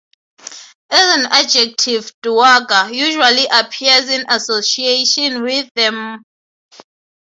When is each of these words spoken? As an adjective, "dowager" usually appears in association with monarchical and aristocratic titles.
As 0.89 1.15
an 1.19 1.27
adjective, 1.31 2.11
"dowager" 2.23 2.91
usually 2.91 3.45
appears 3.51 4.09
in 4.09 4.25
association 4.29 5.43
with 5.43 5.69
monarchical 5.75 5.75
and 5.75 6.25
aristocratic 6.25 6.25
titles. 6.25 6.25